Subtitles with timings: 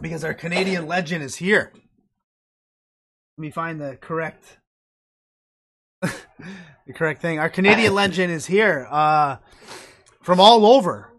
[0.00, 1.72] because our Canadian legend is here.
[3.36, 4.58] Let me find the correct
[6.00, 7.38] the correct thing.
[7.38, 8.86] Our Canadian legend is here.
[8.90, 9.36] Uh,
[10.22, 11.12] from all over,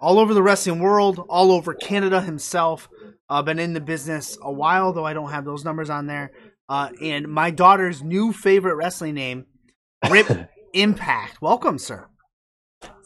[0.00, 2.88] all over the wrestling world, all over Canada himself.
[3.28, 6.32] Uh, been in the business a while, though I don't have those numbers on there.
[6.68, 9.46] Uh, and my daughter's new favorite wrestling name,
[10.10, 11.40] Rip Impact.
[11.40, 12.08] Welcome, sir.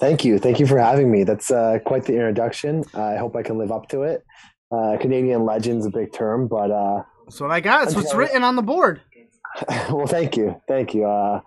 [0.00, 0.39] Thank you.
[0.39, 1.25] Thank you for having me.
[1.25, 2.85] That's uh, quite the introduction.
[2.95, 4.25] I hope I can live up to it.
[4.71, 7.85] Uh, Canadian legend's a big term, but uh, that's what I got.
[7.85, 9.00] It's what's written on the board.
[9.91, 11.07] well, thank you, thank you.
[11.07, 11.41] Uh,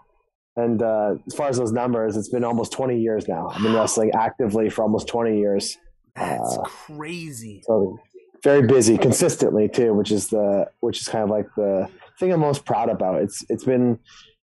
[0.55, 3.49] and uh, as far as those numbers, it's been almost 20 years now.
[3.49, 5.77] I've been wrestling actively for almost 20 years.
[6.15, 7.61] That's uh, crazy.
[7.65, 7.99] So
[8.43, 11.87] very busy, consistently too, which is the which is kind of like the
[12.19, 13.21] thing I'm most proud about.
[13.21, 13.99] It's it's been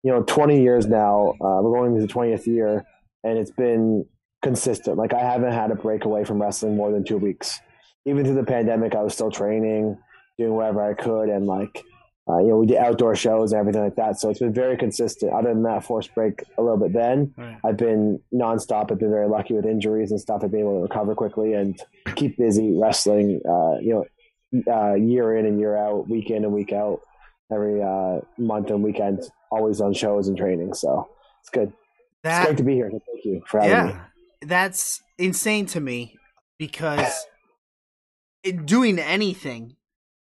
[0.03, 1.31] you know 20 years now.
[1.41, 2.85] Uh, we're going into the 20th year,
[3.23, 4.05] and it's been
[4.43, 4.97] consistent.
[4.97, 7.59] Like I haven't had a break away from wrestling more than two weeks.
[8.05, 9.97] Even through the pandemic, I was still training,
[10.37, 11.83] doing whatever I could, and like
[12.27, 14.19] uh, you know, we did outdoor shows and everything like that.
[14.19, 15.31] So it's been very consistent.
[15.31, 17.57] Other than that forced break a little bit then, right.
[17.63, 18.91] I've been nonstop.
[18.91, 20.41] I've been very lucky with injuries and stuff.
[20.43, 21.79] I've been able to recover quickly and
[22.15, 26.51] keep busy wrestling, uh, you know, uh, year in and year out, week in and
[26.51, 27.01] week out,
[27.51, 30.73] every uh, month and weekend, always on shows and training.
[30.73, 31.07] So
[31.41, 31.73] it's good.
[32.23, 32.89] That, it's great to be here.
[32.89, 33.85] Thank you for having yeah,
[34.41, 34.47] me.
[34.47, 36.17] That's insane to me
[36.57, 37.27] because
[38.51, 39.75] doing anything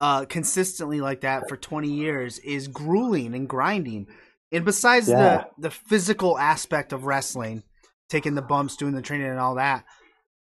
[0.01, 4.07] uh, consistently like that for 20 years is grueling and grinding.
[4.53, 5.45] And besides yeah.
[5.57, 7.63] the the physical aspect of wrestling,
[8.09, 9.85] taking the bumps, doing the training, and all that,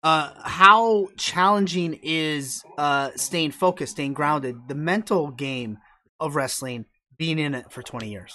[0.03, 5.79] uh, how challenging is uh, staying focused, staying grounded, the mental game
[6.19, 6.85] of wrestling,
[7.17, 8.33] being in it for 20 years?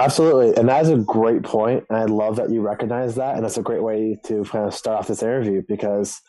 [0.00, 0.56] Absolutely.
[0.56, 1.84] And that's a great point.
[1.88, 3.36] And I love that you recognize that.
[3.36, 6.20] And that's a great way to kind of start off this interview because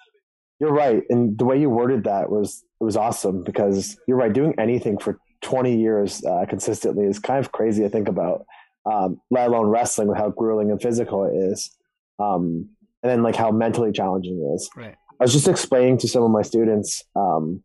[0.60, 1.04] you're right.
[1.10, 4.32] And the way you worded that was it was awesome because you're right.
[4.32, 8.46] Doing anything for 20 years uh, consistently is kind of crazy to think about.
[8.86, 11.72] Um, let alone wrestling with how grueling and physical it is,
[12.20, 12.70] um,
[13.02, 14.70] and then like how mentally challenging it is.
[14.76, 14.96] Right.
[15.20, 17.04] I was just explaining to some of my students.
[17.16, 17.64] Um,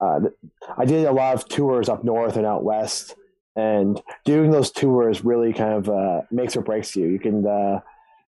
[0.00, 0.20] uh,
[0.78, 3.14] I did a lot of tours up north and out west,
[3.56, 7.08] and doing those tours really kind of uh, makes or breaks you.
[7.08, 7.80] You can uh,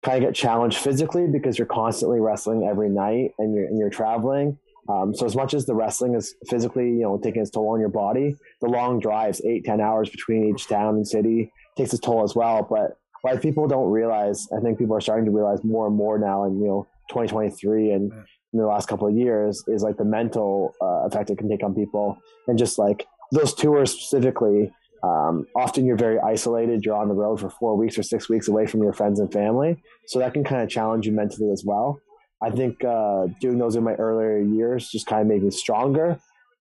[0.03, 3.91] kind of get challenged physically because you're constantly wrestling every night and you're and you're
[3.91, 4.59] traveling
[4.89, 7.81] um, so as much as the wrestling is physically, you know, taking its toll on
[7.81, 12.05] your body, the long drives, eight, ten hours between each town and city, takes its
[12.05, 12.67] toll as well.
[12.69, 16.19] But what people don't realize, I think people are starting to realize more and more
[16.19, 20.05] now in, you know, 2023 and in the last couple of years is like the
[20.05, 22.19] mental uh, effect it can take on people.
[22.49, 26.85] And just like those tours specifically, um, often you're very isolated.
[26.85, 29.33] You're on the road for four weeks or six weeks away from your friends and
[29.33, 29.83] family.
[30.07, 32.01] So that can kind of challenge you mentally as well.
[32.43, 36.19] I think uh, doing those in my earlier years just kind of made me stronger.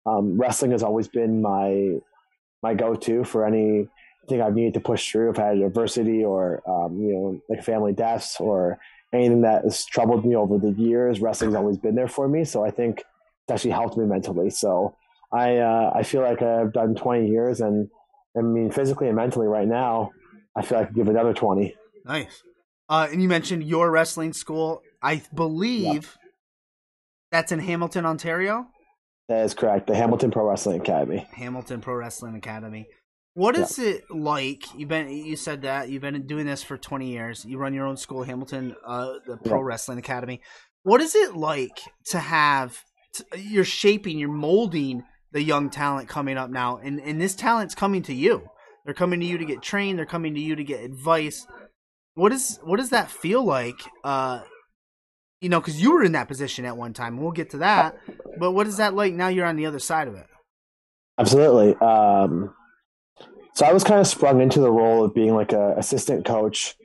[0.07, 1.99] Um, wrestling has always been my
[2.63, 5.31] my go-to for anything I've needed to push through.
[5.31, 8.79] If I had adversity or um, you know like family deaths or
[9.13, 12.45] anything that has troubled me over the years, wrestling's always been there for me.
[12.45, 14.51] So I think it's actually helped me mentally.
[14.51, 14.95] So
[15.33, 17.91] I uh, I feel like I've done 20 years, and
[18.37, 20.13] I mean physically and mentally right now,
[20.57, 21.75] I feel like I could give another 20.
[22.05, 22.43] Nice.
[22.89, 24.83] Uh, and you mentioned your wrestling school.
[25.03, 26.05] I believe yep.
[27.33, 28.67] that's in Hamilton, Ontario.
[29.29, 29.89] That is correct.
[29.89, 31.27] The Hamilton Pro Wrestling Academy.
[31.33, 32.87] Hamilton Pro Wrestling Academy.
[33.35, 33.89] What is yep.
[33.89, 34.63] it like?
[34.77, 37.45] You've been you said that you've been doing this for twenty years.
[37.45, 39.67] You run your own school, Hamilton, uh, the Pro yep.
[39.67, 40.41] Wrestling Academy.
[40.85, 42.83] What is it like to have?
[43.15, 45.03] To, you're shaping, you're molding
[45.37, 48.49] the young talent coming up now, and and this talent's coming to you.
[48.87, 49.99] They're coming to you to get trained.
[49.99, 51.47] They're coming to you to get advice.
[52.15, 53.79] What is what does that feel like?
[54.03, 54.41] Uh,
[55.43, 57.19] you know, because you were in that position at one time.
[57.19, 57.99] We'll get to that.
[58.39, 59.29] But what is that like now?
[59.29, 60.27] You're on the other side of it.
[61.19, 61.75] Absolutely.
[61.87, 62.55] Um,
[63.55, 66.77] so I was kind of sprung into the role of being like a assistant coach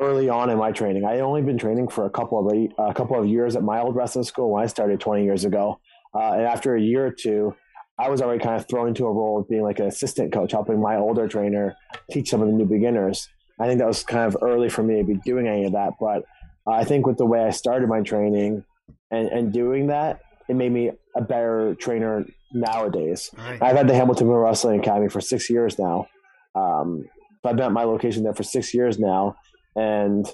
[0.00, 1.04] early on in my training.
[1.04, 3.80] I had only been training for a couple of a couple of years at my
[3.80, 5.78] old wrestling school when I started 20 years ago.
[6.14, 7.54] Uh, and after a year or two,
[7.98, 10.52] I was already kind of thrown into a role of being like an assistant coach,
[10.52, 11.76] helping my older trainer
[12.10, 13.28] teach some of the new beginners.
[13.60, 15.94] I think that was kind of early for me to be doing any of that.
[16.00, 16.24] But
[16.66, 18.64] I think with the way I started my training
[19.10, 23.30] and, and doing that, it made me a better trainer nowadays.
[23.36, 23.60] Right.
[23.60, 26.06] I've had the Hamilton Wrestling Academy for six years now.
[26.54, 27.04] Um,
[27.44, 29.36] I've been at my location there for six years now,
[29.76, 30.26] and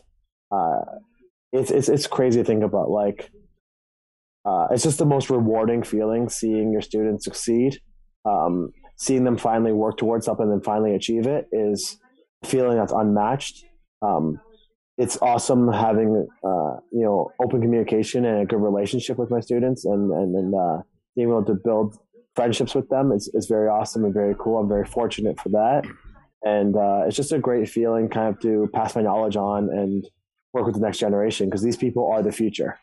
[0.51, 0.81] uh,
[1.53, 2.91] it's it's it's crazy to think about.
[2.91, 3.31] Like,
[4.45, 7.79] uh, it's just the most rewarding feeling seeing your students succeed.
[8.25, 11.99] Um, seeing them finally work towards something and then finally achieve it is
[12.43, 13.65] a feeling that's unmatched.
[14.03, 14.41] Um,
[14.97, 19.85] it's awesome having uh, you know open communication and a good relationship with my students,
[19.85, 20.83] and and, and uh,
[21.17, 21.99] being able to build
[22.37, 24.59] friendships with them is, is very awesome and very cool.
[24.59, 25.85] I'm very fortunate for that.
[26.43, 30.05] And uh, it's just a great feeling kind of to pass my knowledge on and
[30.53, 32.79] work with the next generation because these people are the future.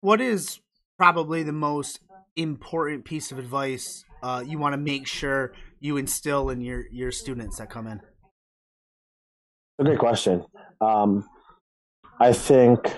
[0.00, 0.60] What is
[0.98, 2.00] probably the most
[2.36, 7.12] important piece of advice uh, you want to make sure you instill in your, your
[7.12, 8.00] students that come in?
[9.78, 10.44] A great question.
[10.80, 11.28] Um,
[12.20, 12.96] I think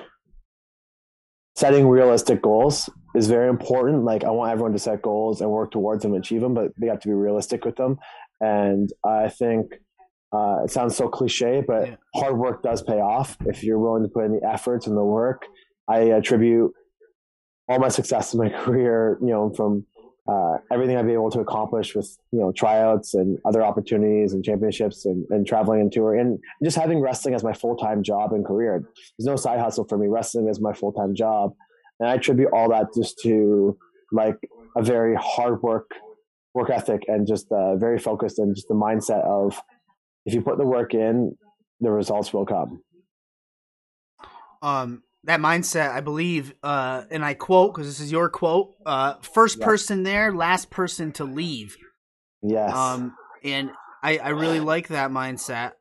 [1.56, 4.04] setting realistic goals is very important.
[4.04, 6.72] Like I want everyone to set goals and work towards them and achieve them, but
[6.78, 7.98] they have to be realistic with them.
[8.40, 9.72] And I think
[10.32, 11.96] uh, it sounds so cliche, but yeah.
[12.14, 15.04] hard work does pay off if you're willing to put in the efforts and the
[15.04, 15.46] work.
[15.88, 16.72] I attribute
[17.68, 19.86] all my success in my career, you know, from
[20.28, 24.44] uh, everything I've been able to accomplish with you know tryouts and other opportunities and
[24.44, 28.32] championships and, and traveling and touring and just having wrestling as my full time job
[28.32, 28.82] and career.
[29.18, 30.08] There's no side hustle for me.
[30.08, 31.54] Wrestling is my full time job,
[32.00, 33.78] and I attribute all that just to
[34.10, 34.36] like
[34.76, 35.90] a very hard work
[36.54, 39.60] work ethic and just uh, very focused and just the mindset of
[40.24, 41.36] if you put the work in,
[41.80, 42.82] the results will come.
[44.62, 49.14] Um, that mindset, I believe, uh, and I quote because this is your quote: uh,
[49.20, 51.76] first person there, last person to leave."
[52.42, 52.74] Yes.
[52.74, 53.14] Um,
[53.44, 53.70] and
[54.02, 55.72] I, I really like that mindset.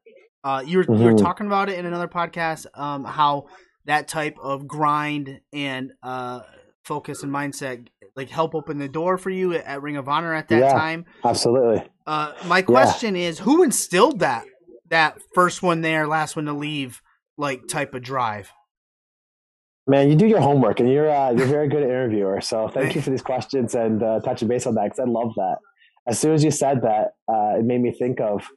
[0.43, 0.95] Uh, you were mm-hmm.
[0.95, 1.25] you were mm-hmm.
[1.25, 2.65] talking about it in another podcast.
[2.73, 3.47] Um, how
[3.85, 6.41] that type of grind and uh
[6.83, 10.47] focus and mindset like help open the door for you at, Ring of Honor at
[10.49, 11.05] that yeah, time.
[11.23, 11.83] Absolutely.
[12.07, 13.27] Uh, my question yeah.
[13.27, 14.45] is, who instilled that
[14.89, 17.01] that first one there, last one to leave,
[17.37, 18.51] like type of drive?
[19.87, 22.41] Man, you do your homework, and you're uh, you're a very good interviewer.
[22.41, 25.33] So thank you for these questions and uh, touching base on that because I love
[25.35, 25.57] that.
[26.07, 28.49] As soon as you said that, uh, it made me think of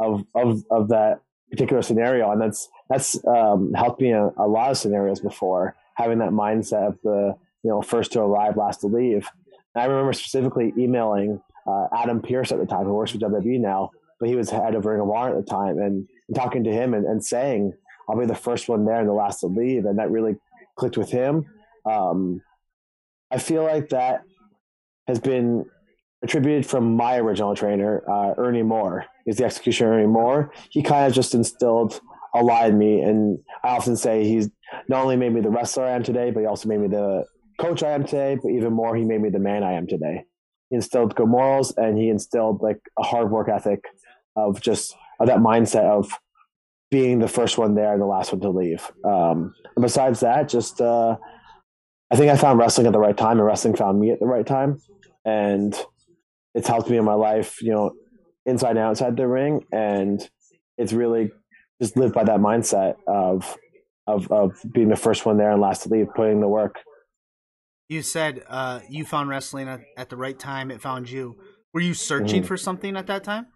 [0.00, 1.20] of of of that
[1.50, 5.76] particular scenario, and that's that's um, helped me in a lot of scenarios before.
[5.94, 9.28] Having that mindset of the you know first to arrive, last to leave.
[9.76, 13.60] And I remember specifically emailing uh, Adam Pearce at the time, who works for WWE
[13.60, 16.64] now, but he was head of Ring of Honor at the time, and, and talking
[16.64, 17.72] to him and, and saying,
[18.08, 20.34] "I'll be the first one there and the last to leave," and that really
[20.76, 21.46] clicked with him.
[21.88, 22.40] Um,
[23.30, 24.22] I feel like that
[25.06, 25.64] has been
[26.22, 29.06] attributed from my original trainer, uh, Ernie Moore.
[29.26, 30.52] Is the executioner Ernie Moore?
[30.70, 32.00] He kind of just instilled
[32.34, 34.48] a lot in me, and I often say he's
[34.88, 37.24] not only made me the wrestler I am today, but he also made me the
[37.58, 38.38] coach I am today.
[38.42, 40.24] But even more, he made me the man I am today.
[40.70, 43.84] He instilled good morals, and he instilled like a hard work ethic
[44.36, 46.10] of just of that mindset of
[46.92, 48.88] being the first one there and the last one to leave.
[49.02, 51.16] Um, and besides that, just uh,
[52.10, 54.26] I think I found wrestling at the right time, and wrestling found me at the
[54.26, 54.78] right time,
[55.24, 55.74] and
[56.54, 57.92] it's helped me in my life, you know,
[58.44, 60.20] inside and outside the ring, and
[60.76, 61.30] it's really
[61.80, 63.56] just lived by that mindset of
[64.06, 66.80] of of being the first one there and last to leave, putting the work.
[67.88, 70.70] You said uh, you found wrestling at, at, the right time.
[70.70, 71.38] It found you.
[71.72, 72.48] Were you searching mm-hmm.
[72.48, 73.46] for something at that time?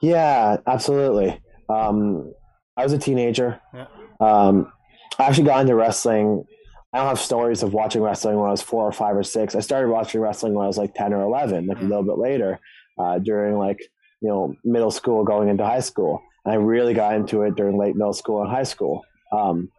[0.00, 1.40] Yeah, absolutely.
[1.68, 2.32] Um,
[2.76, 3.60] I was a teenager.
[3.72, 3.86] Yeah.
[4.20, 4.72] Um,
[5.18, 6.44] I actually got into wrestling.
[6.92, 9.54] I don't have stories of watching wrestling when I was four or five or six.
[9.54, 12.18] I started watching wrestling when I was like ten or eleven, like a little bit
[12.18, 12.60] later,
[12.98, 13.80] uh, during like
[14.20, 16.22] you know middle school, going into high school.
[16.44, 19.02] And I really got into it during late middle school and high school.
[19.32, 19.70] Um,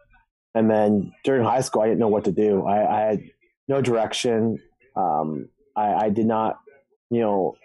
[0.54, 2.66] and then during high school, I didn't know what to do.
[2.66, 3.20] I, I had
[3.68, 4.58] no direction.
[4.96, 6.58] Um, I, I did not,
[7.10, 7.56] you know,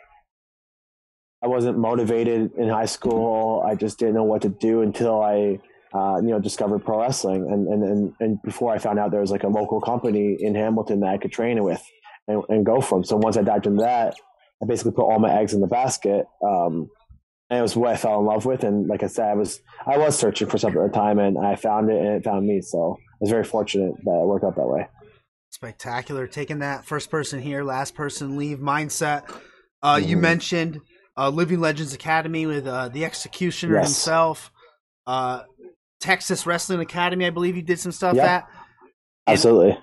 [1.43, 3.63] I wasn't motivated in high school.
[3.67, 5.59] I just didn't know what to do until I,
[5.93, 7.49] uh, you know, discovered pro wrestling.
[7.51, 10.53] And, and, and, and before I found out there was like a local company in
[10.53, 11.83] Hamilton that I could train with
[12.27, 13.03] and, and go from.
[13.03, 14.15] So once I dived into that,
[14.61, 16.25] I basically put all my eggs in the basket.
[16.45, 16.89] Um,
[17.49, 18.63] and it was what I fell in love with.
[18.63, 21.37] And like I said, I was, I was searching for something at the time and
[21.37, 22.61] I found it and it found me.
[22.61, 24.87] So I was very fortunate that it worked out that way.
[25.49, 26.27] Spectacular.
[26.27, 29.23] Taking that first person here, last person leave mindset.
[29.83, 30.07] Uh, mm-hmm.
[30.07, 30.81] You mentioned
[31.21, 33.85] uh, Living Legends Academy with uh, the Executioner yes.
[33.85, 34.51] himself,
[35.05, 35.43] uh,
[35.99, 37.25] Texas Wrestling Academy.
[37.25, 38.37] I believe you did some stuff yeah.
[38.37, 38.47] at.
[39.27, 39.77] Absolutely.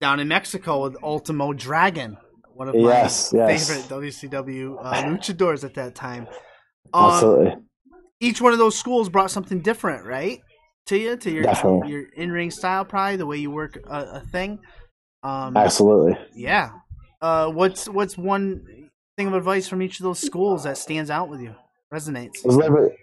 [0.00, 2.16] Down in Mexico with Ultimo Dragon,
[2.54, 3.68] one of my yes, yes.
[3.68, 6.26] favorite WCW uh, luchadors at that time.
[6.92, 7.56] Um, Absolutely.
[8.18, 10.40] Each one of those schools brought something different, right?
[10.86, 11.92] To you, to your Definitely.
[11.92, 14.58] your in ring style, probably the way you work a, a thing.
[15.22, 16.18] Um, Absolutely.
[16.34, 16.70] Yeah.
[17.20, 18.81] Uh, what's what's one
[19.16, 21.54] thing of advice from each of those schools that stands out with you,
[21.92, 22.38] resonates?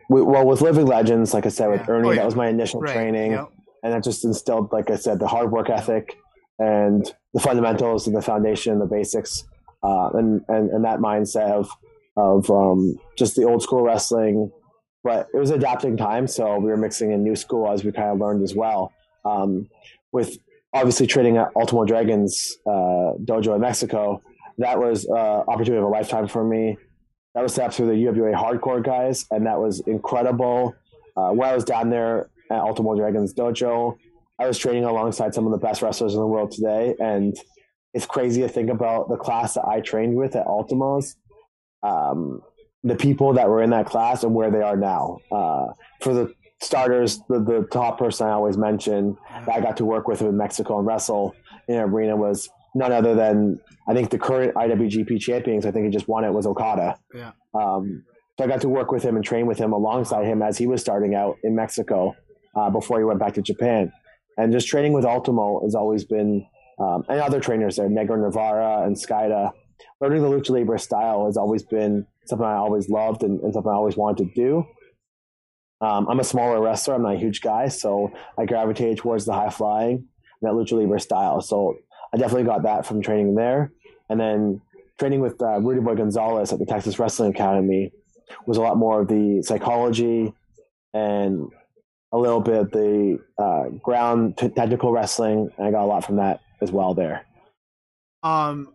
[0.09, 1.91] well, with Living Legends, like I said, with yeah.
[1.93, 2.17] Ernie, oh, yeah.
[2.17, 2.93] that was my initial right.
[2.93, 3.49] training, yep.
[3.83, 6.17] and that just instilled, like I said, the hard work ethic
[6.57, 9.43] and the fundamentals and the foundation and the basics,
[9.83, 11.69] uh, and, and and that mindset of
[12.17, 14.51] of um, just the old school wrestling.
[15.01, 18.09] But it was adapting time, so we were mixing in new school as we kind
[18.09, 18.91] of learned as well.
[19.23, 19.69] Um,
[20.11, 20.37] with
[20.73, 24.21] obviously training at Ultimo Dragons uh, dojo in Mexico,
[24.59, 26.77] that was uh, opportunity of a lifetime for me.
[27.33, 30.75] That was set through the UWA hardcore guys, and that was incredible.
[31.15, 33.97] Uh, when I was down there at Ultimate Dragons dojo,
[34.37, 37.37] I was training alongside some of the best wrestlers in the world today, and
[37.93, 41.15] it's crazy to think about the class that I trained with at Ultimos,
[41.81, 42.41] um,
[42.83, 45.19] the people that were in that class and where they are now.
[45.31, 45.67] Uh,
[46.01, 50.07] for the starters, the, the top person I always mention that I got to work
[50.07, 51.35] with in Mexico and wrestle
[51.67, 55.65] in an arena was none other than I think the current IWGP champions.
[55.65, 56.97] I think he just won it was Okada.
[57.13, 57.31] Yeah.
[57.53, 58.03] Um,
[58.37, 60.67] so I got to work with him and train with him alongside him as he
[60.67, 62.15] was starting out in Mexico
[62.55, 63.91] uh, before he went back to Japan.
[64.37, 66.45] And just training with Ultimo has always been,
[66.79, 69.51] um, and other trainers there, Negro Navarro and Skayde.
[70.01, 73.71] Learning the lucha libre style has always been something I always loved and, and something
[73.71, 74.65] I always wanted to do.
[75.81, 76.95] Um, I'm a smaller wrestler.
[76.95, 80.07] I'm not a huge guy, so I gravitated towards the high flying
[80.41, 81.41] that lucha libre style.
[81.41, 81.75] So
[82.13, 83.71] I definitely got that from training there,
[84.09, 84.61] and then
[84.97, 87.91] training with uh, Rudy Boy Gonzalez at the Texas Wrestling Academy
[88.45, 90.33] was a lot more of the psychology
[90.93, 91.47] and
[92.11, 95.51] a little bit of the uh, ground t- technical wrestling.
[95.57, 97.25] And I got a lot from that as well there.
[98.23, 98.73] Um,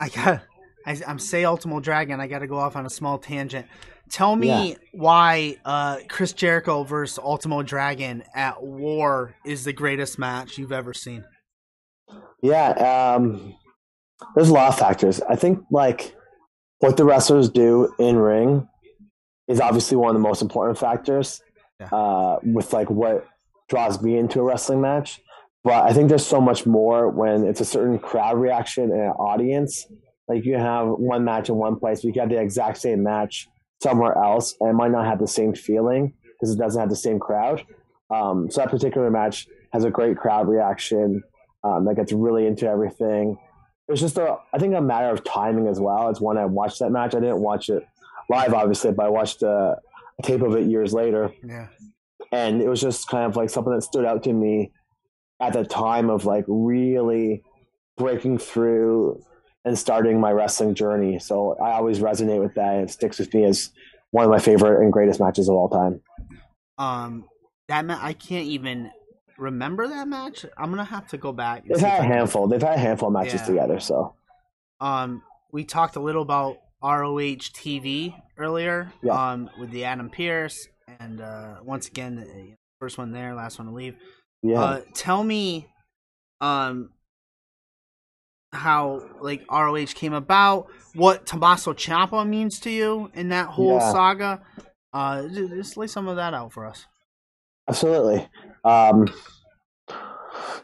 [0.00, 0.42] I got.
[0.86, 2.20] I, I'm say Ultimo Dragon.
[2.20, 3.66] I got to go off on a small tangent.
[4.08, 4.74] Tell me Yeah.
[4.92, 10.94] why uh, Chris Jericho versus Ultimo Dragon at War is the greatest match you've ever
[10.94, 11.24] seen.
[12.42, 13.54] Yeah, um,
[14.34, 15.20] there's a lot of factors.
[15.22, 16.14] I think like
[16.78, 18.68] what the wrestlers do in ring
[19.48, 21.40] is obviously one of the most important factors.
[21.80, 21.88] Yeah.
[21.92, 23.26] Uh, with like what
[23.68, 25.20] draws me into a wrestling match,
[25.62, 29.10] but I think there's so much more when it's a certain crowd reaction and an
[29.10, 29.86] audience.
[30.26, 33.02] Like you have one match in one place, but you can have the exact same
[33.02, 33.46] match
[33.82, 36.96] somewhere else, and it might not have the same feeling because it doesn't have the
[36.96, 37.62] same crowd.
[38.10, 41.22] Um, so that particular match has a great crowd reaction
[41.66, 43.38] um, that gets really into everything.
[43.88, 46.08] It's just a, I think a matter of timing as well.
[46.10, 47.14] It's when I watched that match.
[47.14, 47.82] I didn't watch it
[48.28, 49.76] live, obviously, but I watched a,
[50.18, 51.68] a tape of it years later, Yeah.
[52.32, 54.72] and it was just kind of like something that stood out to me
[55.40, 57.42] at the time of like really
[57.96, 59.22] breaking through
[59.64, 61.18] and starting my wrestling journey.
[61.18, 62.76] So I always resonate with that.
[62.80, 63.70] It sticks with me as
[64.10, 66.00] one of my favorite and greatest matches of all time.
[66.78, 67.24] Um,
[67.68, 68.90] that ma- I can't even
[69.38, 70.44] remember that match.
[70.56, 71.64] I'm gonna have to go back.
[71.66, 72.46] They've had a handful.
[72.48, 73.46] They've had a handful of matches Yeah.
[73.46, 73.80] together.
[73.80, 74.14] So
[74.80, 78.92] Um, we talked a little about ROH TV earlier.
[79.02, 79.12] Yeah.
[79.32, 80.68] Um, with the Adam Pearce,
[81.00, 83.96] and uh, once again, the first one there, last one to leave.
[84.42, 84.60] yeah.
[84.60, 85.66] Uh, tell me,
[86.40, 86.90] um,
[88.52, 93.92] how like ROH came about, what Tommaso Ciampa means to you in that whole Yeah.
[93.92, 94.42] saga.
[94.92, 96.86] Uh, ju- just lay some of that out for us.
[97.68, 98.28] Absolutely.
[98.66, 99.06] Um,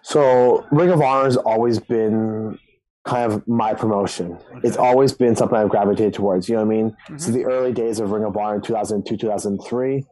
[0.02, 2.58] so Ring of Honor has always been
[3.04, 4.38] kind of my promotion.
[4.62, 6.48] It's always been something I've gravitated towards.
[6.48, 6.96] You know what I mean?
[7.10, 7.20] Mhm.
[7.20, 10.04] So the early days of Ring of Honor, 2002, 2003,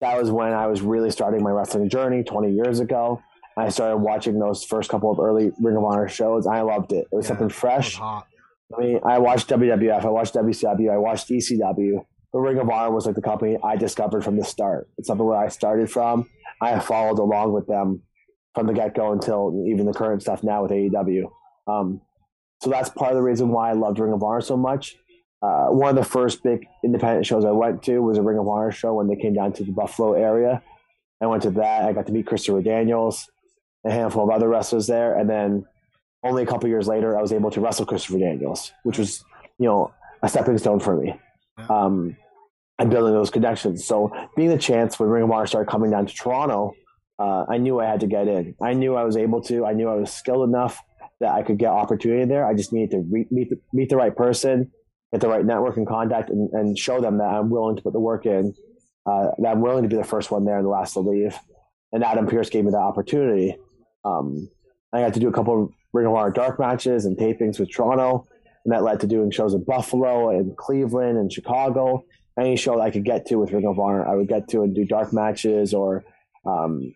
[0.00, 3.20] that was when I was really starting my wrestling journey 20 years ago.
[3.56, 6.46] I started watching those first couple of early Ring of Honor shows.
[6.46, 7.06] I loved it.
[7.10, 7.96] It was Yeah, something was fresh.
[7.98, 8.26] hot.
[8.76, 12.04] I mean, I watched WWF, I watched WCW, I watched ECW.
[12.32, 14.88] But Ring of Honor was like the company I discovered from the start.
[14.98, 16.26] It's something where I started from.
[16.60, 18.02] I have followed along with them
[18.54, 21.30] from the get go until even the current stuff now with AEW.
[21.66, 22.00] Um,
[22.62, 24.96] so that's part of the reason why I loved Ring of Honor so much.
[25.42, 28.48] Uh, one of the first big independent shows I went to was a Ring of
[28.48, 30.62] Honor show when they came down to the Buffalo area.
[31.20, 31.84] I went to that.
[31.84, 33.28] I got to meet Christopher Daniels,
[33.84, 35.66] a handful of other wrestlers there, and then
[36.22, 39.22] only a couple years later, I was able to wrestle Christopher Daniels, which was,
[39.58, 39.92] you know,
[40.22, 41.14] a stepping stone for me.
[41.68, 42.16] Um,
[42.78, 43.86] and building those connections.
[43.86, 46.74] So being the chance when Ring of Honor started coming down to Toronto,
[47.18, 48.54] uh, I knew I had to get in.
[48.60, 49.64] I knew I was able to.
[49.64, 50.80] I knew I was skilled enough
[51.20, 52.44] that I could get opportunity there.
[52.44, 54.72] I just needed to re- meet the, meet the right person,
[55.12, 57.92] get the right network and contact, and, and show them that I'm willing to put
[57.92, 58.54] the work in.
[59.06, 61.38] Uh, that I'm willing to be the first one there and the last to leave.
[61.92, 63.56] And Adam Pearce gave me that opportunity.
[64.04, 64.48] Um,
[64.92, 67.70] I got to do a couple of Ring of Honor dark matches and tapings with
[67.70, 68.26] Toronto,
[68.64, 72.04] and that led to doing shows in Buffalo and Cleveland and Chicago.
[72.38, 74.62] Any show that I could get to with Ring of Honor, I would get to
[74.62, 76.04] and do dark matches or
[76.44, 76.94] um,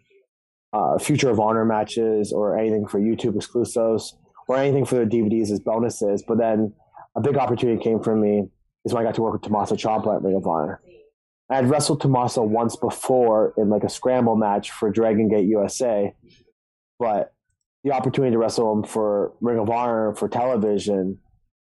[0.73, 4.17] uh, Future of Honor matches or anything for YouTube exclusives
[4.49, 6.25] or anything for their DVDs as bonuses.
[6.27, 6.73] But then
[7.15, 8.49] a big opportunity came for me
[8.85, 10.81] is when I got to work with Tommaso Ciampa at Ring of Honor.
[11.51, 16.15] I had wrestled Tommaso once before in like a scramble match for Dragon Gate USA,
[16.99, 17.33] but
[17.85, 21.19] the opportunity to wrestle him for Ring of Honor for television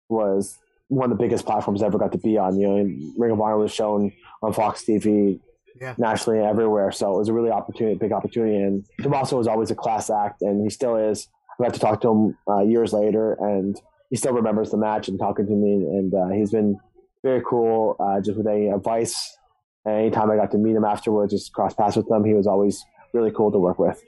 [0.08, 0.58] was
[0.88, 2.58] one of the biggest platforms I ever got to be on.
[2.58, 5.40] You know, Ring of Honor was shown on Fox TV
[5.80, 5.94] yeah.
[5.98, 6.92] nationally everywhere.
[6.92, 8.56] So it was a really opportunity, big opportunity.
[8.56, 11.28] And Tommaso was always a class act, and he still is.
[11.58, 13.80] I got to talk to him uh, years later, and
[14.10, 15.72] he still remembers the match and talking to me.
[15.74, 16.78] And uh, he's been
[17.22, 19.36] very cool, uh, just with any advice.
[19.84, 22.46] And anytime I got to meet him afterwards, just cross paths with him, he was
[22.46, 24.02] always really cool to work with.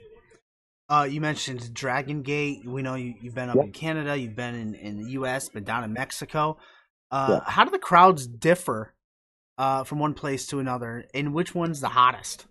[0.91, 2.65] Uh, you mentioned Dragon Gate.
[2.65, 3.65] We know you, have been up yep.
[3.65, 6.57] in Canada, you've been in, in the U.S., but down in Mexico.
[7.09, 7.49] Uh, yeah.
[7.49, 8.93] How do the crowds differ
[9.57, 12.45] uh, from one place to another, and which one's the hottest?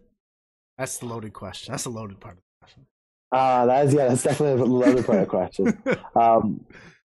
[0.78, 1.72] That's the loaded question.
[1.72, 2.86] That's the loaded part of the question.
[3.30, 5.82] Uh, that is yeah, that's definitely a loaded part of the question.
[6.16, 6.64] Um,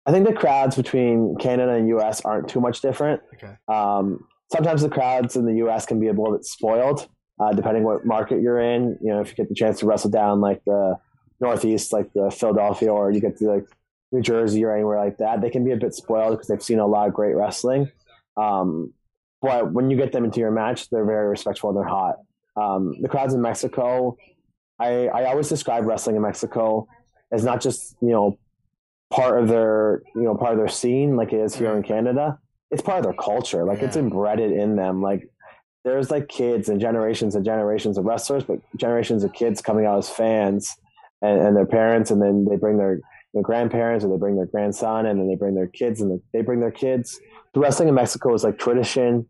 [0.06, 2.22] I think the crowds between Canada and U.S.
[2.22, 3.22] aren't too much different.
[3.34, 3.56] Okay.
[3.68, 5.88] Um, sometimes the crowds in the U.S.
[5.88, 7.08] can be a little bit spoiled,
[7.40, 9.00] uh, depending what market you're in.
[9.02, 11.00] You know, if you get the chance to wrestle down like the
[11.40, 13.66] Northeast, like the Philadelphia, or you get to like
[14.12, 16.80] New Jersey or anywhere like that, they can be a bit spoiled because they've seen
[16.80, 17.92] a lot of great wrestling.
[18.38, 18.94] Um,
[19.42, 22.16] but when you get them into your match, they're very respectful and they're hot.
[22.56, 24.18] Um, the crowds in Mexico,
[24.80, 26.88] I, I always describe wrestling in Mexico
[27.32, 28.38] as not just you know
[29.12, 32.40] part of their you know part of their scene like it is here in Canada.
[32.72, 33.64] It's part of their culture.
[33.64, 33.86] Like yeah.
[33.86, 35.02] it's embedded in them.
[35.02, 35.30] Like
[35.84, 39.98] there's like kids and generations and generations of wrestlers, but generations of kids coming out
[39.98, 40.76] as fans
[41.26, 43.00] and, and their parents, and then they bring their,
[43.34, 46.42] their grandparents, or they bring their grandson, and then they bring their kids, and they
[46.42, 47.20] bring their kids.
[47.54, 49.28] The wrestling in Mexico is like tradition,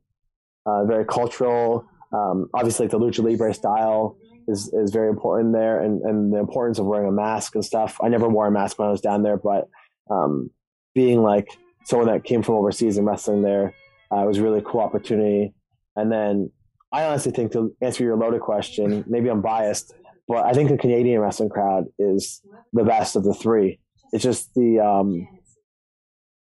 [0.66, 1.86] uh, very cultural.
[2.14, 6.40] Um, obviously, like the lucha libre style is is very important there, and and the
[6.40, 7.98] importance of wearing a mask and stuff.
[8.04, 9.68] I never wore a mask when I was down there, but
[10.10, 10.50] um,
[10.94, 11.48] being like
[11.84, 13.74] someone that came from overseas and wrestling there
[14.12, 15.54] uh, was really a cool opportunity.
[15.96, 16.52] And then
[16.92, 19.94] I honestly think to answer your loaded question, maybe I'm biased,
[20.28, 22.42] but I think the Canadian wrestling crowd is
[22.74, 23.80] the best of the three.
[24.12, 25.28] It's just the um,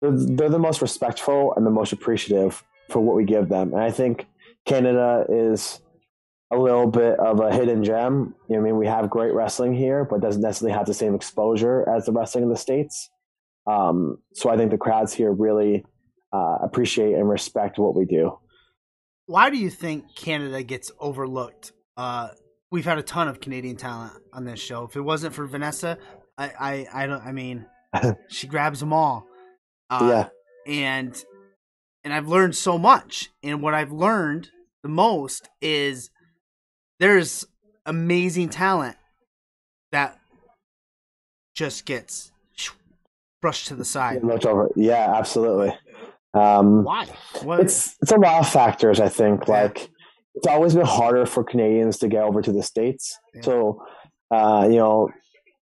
[0.01, 3.74] they're, they're the most respectful and the most appreciative for what we give them.
[3.74, 4.25] And I think
[4.65, 5.81] Canada is
[6.51, 8.36] a little bit of a hidden gem.
[8.50, 11.13] You know, I mean, we have great wrestling here, but doesn't necessarily have the same
[11.13, 13.10] exposure as the wrestling in the states.
[13.70, 15.85] Um, so I think the crowds here really
[16.31, 18.40] uh, appreciate and respect what we do.
[19.25, 21.74] Why do you think Canada gets overlooked?
[21.98, 22.29] Uh,
[22.72, 24.84] we've had a ton of Canadian talent on this show.
[24.84, 25.98] If it wasn't for Vanessa,
[26.38, 27.24] I, I, I don't.
[27.24, 27.66] I mean,
[28.30, 29.27] she grabs them all.
[29.90, 30.27] Uh,
[30.68, 30.74] yeah.
[30.74, 31.24] And
[32.03, 33.30] and I've learned so much.
[33.44, 34.50] And what I've learned
[34.84, 36.10] the most is
[37.00, 37.46] there's
[37.86, 38.98] amazing talent
[39.92, 40.20] that
[41.56, 42.32] just gets
[43.42, 44.22] brushed to the side.
[44.75, 45.74] Yeah, absolutely.
[46.34, 47.08] Um, Why?
[47.44, 47.62] What?
[47.62, 49.00] It's it's a lot of factors.
[49.00, 49.64] I think yeah.
[49.64, 49.90] like
[50.37, 53.17] it's always been harder for Canadians to get over to the states.
[53.33, 53.41] Yeah.
[53.41, 53.83] So,
[54.29, 55.09] uh, you know,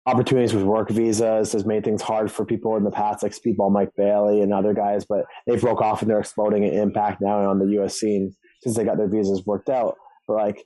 [0.07, 3.71] opportunities with work visas has made things hard for people in the past, like Speedball
[3.71, 5.05] Mike Bailey and other guys.
[5.05, 7.99] But they broke off and they're exploding in impact now on the U.S.
[7.99, 9.97] scene since they got their visas worked out.
[10.27, 10.65] But like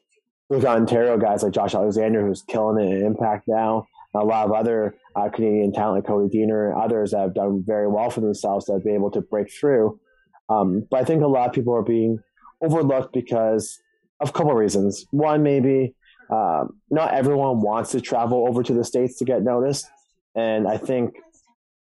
[0.49, 3.87] we've got Ontario guys like Josh Alexander who's killing it in impact now.
[4.15, 7.63] A lot of other uh, Canadian talent, like Cody Deaner and others, that have done
[7.67, 10.01] very well for themselves that have been able to break through.
[10.49, 12.19] Um, but I think a lot of people are being
[12.63, 13.79] overlooked because
[14.21, 15.07] a couple of reasons.
[15.11, 15.95] One, maybe
[16.31, 19.87] um, not everyone wants to travel over to the states to get noticed,
[20.35, 21.17] and I think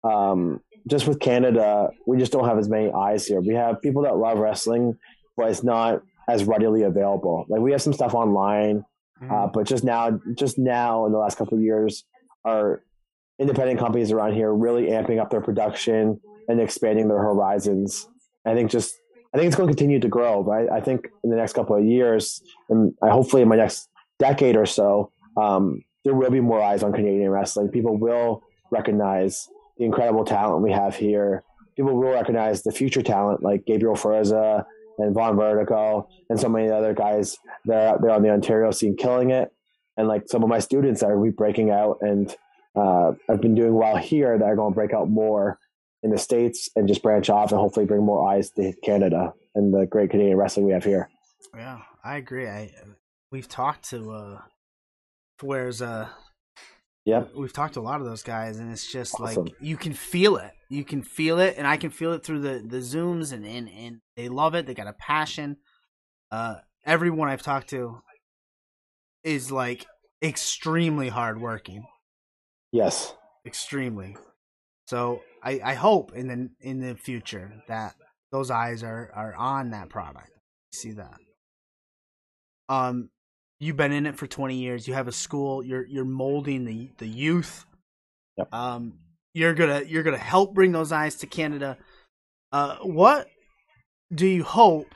[0.03, 3.41] um, just with Canada, we just don't have as many eyes here.
[3.41, 4.97] We have people that love wrestling,
[5.37, 7.45] but it's not as readily available.
[7.49, 8.83] Like we have some stuff online,
[9.21, 9.31] mm.
[9.31, 12.03] uh, but just now, just now in the last couple of years,
[12.45, 12.83] our
[13.39, 18.07] independent companies around here really amping up their production and expanding their horizons.
[18.45, 18.93] I think just
[19.33, 21.53] I think it's going to continue to grow, but I, I think in the next
[21.53, 26.29] couple of years, and I, hopefully in my next decade or so, um, there will
[26.29, 27.69] be more eyes on Canadian wrestling.
[27.69, 31.43] People will recognize the incredible talent we have here.
[31.75, 34.65] People will recognize the future talent like Gabriel Ferza
[34.99, 38.69] and Vaughn Vertigo and so many other guys that are out there on the Ontario
[38.69, 39.51] scene killing it.
[39.97, 42.35] And like some of my students that are breaking out and
[42.75, 45.59] uh, I've been doing well here that are going to break out more
[46.03, 49.73] in the states and just branch off and hopefully bring more eyes to Canada and
[49.73, 51.09] the great Canadian wrestling we have here.
[51.55, 52.47] Yeah, I agree.
[52.47, 52.71] I
[53.31, 54.41] we've talked to uh
[55.41, 56.07] where's uh
[57.05, 57.23] yeah.
[57.35, 59.45] we've talked to a lot of those guys and it's just awesome.
[59.45, 60.51] like you can feel it.
[60.69, 63.69] You can feel it and i can feel it through the the zooms and and,
[63.69, 64.65] and they love it.
[64.65, 65.57] They got a passion.
[66.31, 68.01] Uh everyone i've talked to
[69.23, 69.85] is like
[70.21, 71.85] extremely hardworking.
[72.71, 73.13] Yes.
[73.45, 74.15] Extremely
[74.93, 77.95] so I, I hope in the in the future that
[78.31, 80.29] those eyes are are on that product.
[80.71, 81.17] See that.
[82.69, 83.09] Um,
[83.59, 84.87] you've been in it for twenty years.
[84.87, 85.63] You have a school.
[85.63, 87.65] You're you're molding the the youth.
[88.37, 88.53] Yep.
[88.53, 88.99] Um,
[89.33, 91.75] you're gonna you're gonna help bring those eyes to Canada.
[92.51, 93.27] Uh, what
[94.13, 94.93] do you hope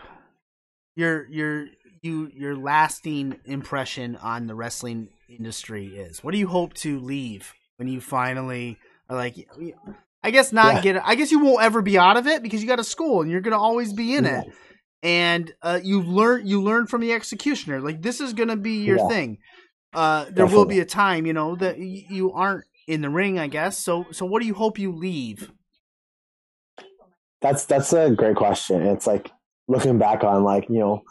[0.95, 1.65] your your
[2.03, 6.23] you your lasting impression on the wrestling industry is?
[6.23, 8.77] What do you hope to leave when you finally
[9.09, 9.47] like?
[10.23, 10.81] I guess not yeah.
[10.81, 11.01] get it.
[11.05, 13.31] I guess you won't ever be out of it because you got a school and
[13.31, 14.41] you're gonna always be in yeah.
[14.41, 14.47] it.
[15.03, 17.79] And uh, you learn you learn from the executioner.
[17.79, 19.07] Like this is gonna be your yeah.
[19.07, 19.37] thing.
[19.93, 20.55] Uh, there Definitely.
[20.55, 23.39] will be a time, you know, that you aren't in the ring.
[23.39, 23.77] I guess.
[23.77, 25.51] So so what do you hope you leave?
[27.41, 28.81] That's that's a great question.
[28.81, 29.31] It's like
[29.67, 31.03] looking back on like you know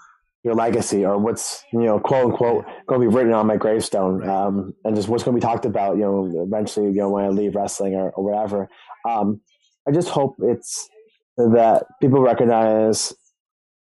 [0.47, 4.27] your legacy or what's you know quote unquote going to be written on my gravestone
[4.29, 7.25] um, and just what's going to be talked about you know eventually you know when
[7.25, 8.69] I leave wrestling or, or whatever.
[9.09, 9.41] Um,
[9.89, 10.89] I just hope it's
[11.37, 13.13] that people recognize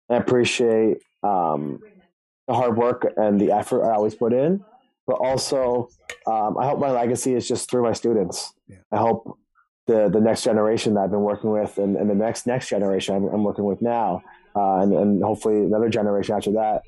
[0.09, 1.79] and appreciate um,
[2.47, 4.65] the hard work and the effort I always put in,
[5.05, 5.89] but also
[6.25, 8.53] um, I hope my legacy is just through my students.
[8.67, 8.77] Yeah.
[8.91, 9.37] I hope
[9.85, 13.15] the the next generation that I've been working with and, and the next next generation
[13.15, 14.23] I'm, I'm working with now
[14.55, 16.81] uh, and, and hopefully another generation after that.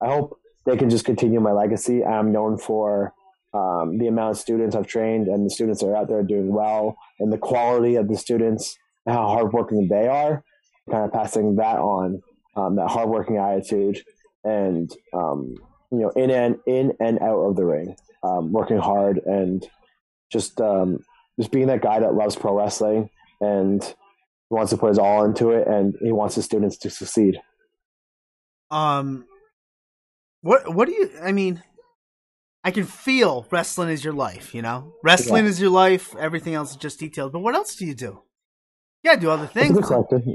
[0.00, 2.04] I hope they can just continue my legacy.
[2.04, 3.12] I'm known for
[3.52, 6.52] um, the amount of students I've trained and the students that are out there doing
[6.52, 10.42] well and the quality of the students and how hardworking they are,
[10.90, 12.20] kind of passing that on,
[12.56, 14.02] um, that hardworking attitude
[14.42, 15.54] and, um,
[15.90, 19.66] you know, in and in and out of the ring, um, working hard and
[20.32, 20.98] just, um,
[21.38, 23.08] just being that guy that loves pro wrestling
[23.40, 23.94] and
[24.50, 27.40] wants to put his all into it and he wants his students to succeed.
[28.70, 29.26] Um,
[30.42, 31.10] what what do you?
[31.22, 31.62] I mean,
[32.62, 34.54] I can feel wrestling is your life.
[34.54, 35.50] You know, wrestling yeah.
[35.50, 36.14] is your life.
[36.16, 37.32] Everything else is just details.
[37.32, 38.22] But what else do you do?
[39.02, 39.78] Yeah, do other things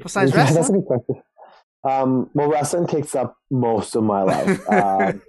[0.03, 0.55] besides wrestling.
[0.55, 1.23] That's a good question.
[1.83, 4.69] Um, well, wrestling takes up most of my life.
[4.69, 5.21] um,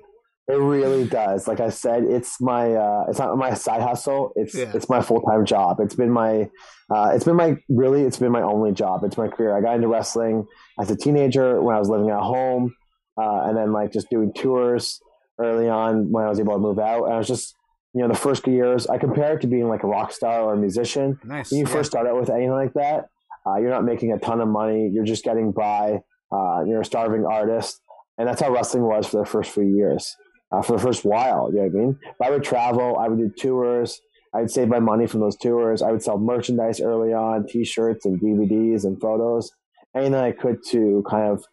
[0.51, 1.47] it really does.
[1.47, 4.33] Like I said, it's my uh, it's not my side hustle.
[4.37, 4.73] It's yeah.
[4.75, 5.81] it's my full time job.
[5.81, 6.49] It's been my
[6.91, 9.05] uh, it's been my really it's been my only job.
[9.05, 9.57] It's my career.
[9.57, 10.47] I got into wrestling
[10.81, 12.75] as a teenager when I was living at home,
[13.17, 15.01] uh, and then like just doing tours
[15.39, 17.05] early on when I was able to move out.
[17.05, 17.55] And I was just
[17.95, 20.43] you know the first few years I compare it to being like a rock star
[20.43, 21.19] or a musician.
[21.25, 21.51] Nice.
[21.51, 21.73] When you yeah.
[21.73, 23.07] first start out with anything like that,
[23.47, 24.91] uh, you're not making a ton of money.
[24.93, 26.01] You're just getting by.
[26.33, 27.81] Uh, you're a starving artist,
[28.17, 30.17] and that's how wrestling was for the first few years
[30.53, 31.51] uh, for the first while.
[31.51, 31.99] You know what I mean?
[32.03, 34.01] If I would travel, I would do tours.
[34.35, 35.83] I'd save my money from those tours.
[35.83, 39.51] I would sell merchandise early on, T-shirts and DVDs and photos,
[39.95, 41.45] anything I could to kind of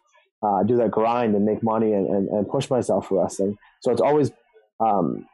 [0.42, 3.56] uh, do that grind and make money and, and, and, push myself for wrestling.
[3.80, 4.30] So it's always
[4.78, 5.26] um,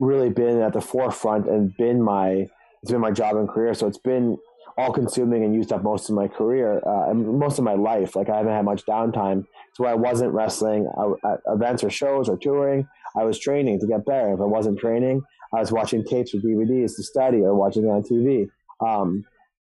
[0.00, 2.48] really been at the forefront and been my
[2.82, 3.74] it's been my job and career.
[3.74, 4.36] So it's been
[4.76, 8.14] all consuming and used up most of my career uh, and most of my life.
[8.14, 9.44] Like I haven't had much downtime.
[9.74, 12.86] So I wasn't wrestling uh, at events or shows or touring.
[13.16, 14.32] I was training to get better.
[14.32, 17.88] If I wasn't training, I was watching tapes or DVDs to study or watching it
[17.88, 18.48] on TV
[18.80, 19.24] um,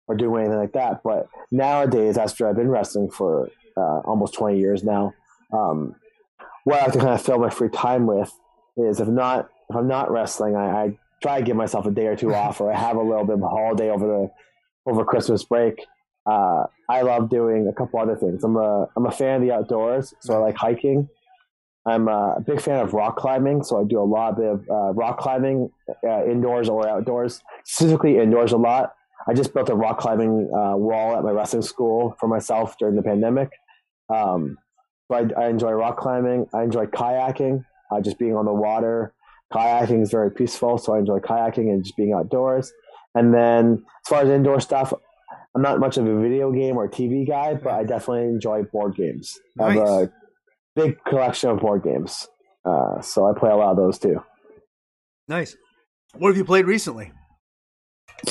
[0.08, 1.02] or doing anything like that.
[1.04, 5.13] But nowadays, after I've been wrestling for uh, almost 20 years now,
[5.54, 5.96] um,
[6.63, 8.32] what I have to kind of fill my free time with
[8.78, 12.08] is if not if I'm not wrestling, I, I try to give myself a day
[12.08, 15.06] or two off, or I have a little bit of a holiday over the over
[15.06, 15.86] Christmas break.
[16.26, 18.44] Uh, I love doing a couple other things.
[18.44, 21.08] I'm a I'm a fan of the outdoors, so I like hiking.
[21.89, 25.19] I'm a big fan of rock climbing, so I do a lot of uh, rock
[25.19, 25.71] climbing
[26.08, 27.41] uh, indoors or outdoors.
[27.65, 28.93] Specifically indoors a lot.
[29.28, 32.95] I just built a rock climbing uh, wall at my wrestling school for myself during
[32.95, 33.49] the pandemic.
[34.13, 34.58] Um,
[35.12, 36.47] so I, I, enjoy rock climbing.
[36.54, 39.13] I enjoy kayaking, uh, just being on the water.
[39.54, 42.71] Kayaking is very peaceful, so I enjoy kayaking and just being outdoors.
[43.15, 44.93] And then as far as indoor stuff,
[45.56, 48.95] I'm not much of a video game or TV guy, but I definitely enjoy board
[48.95, 49.39] games.
[49.56, 49.78] Nice.
[49.78, 50.12] I have a
[50.80, 52.28] big collection of board games,
[52.65, 54.24] uh, so I play a lot of those too.
[55.28, 55.56] Nice.
[56.15, 57.12] What have you played recently?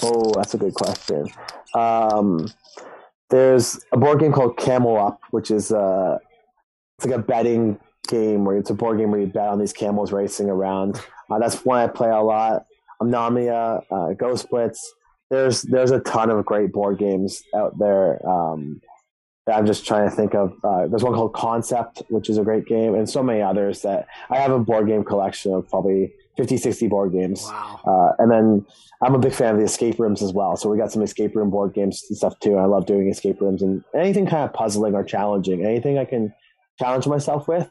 [0.02, 1.28] Oh, that's a good question.
[1.74, 2.48] Um,
[3.30, 6.18] there's a board game called Camel Up, which is uh,
[6.98, 9.72] it's like a betting game where it's a board game where you bet on these
[9.72, 11.00] camels racing around.
[11.30, 12.64] Uh, that's one I play a lot.
[13.00, 14.94] Omnalia, uh, Ghost Blitz.
[15.30, 18.26] There's there's a ton of great board games out there.
[18.26, 18.80] Um,
[19.48, 20.52] I'm just trying to think of.
[20.62, 24.06] Uh, there's one called Concept, which is a great game, and so many others that
[24.30, 27.42] I have a board game collection of probably 50, 60 board games.
[27.44, 27.80] Wow.
[27.84, 28.66] Uh, and then
[29.02, 30.56] I'm a big fan of the escape rooms as well.
[30.56, 32.56] So we got some escape room board games and stuff too.
[32.56, 36.32] I love doing escape rooms and anything kind of puzzling or challenging, anything I can
[36.78, 37.68] challenge myself with.